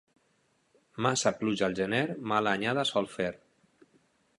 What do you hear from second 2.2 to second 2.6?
mala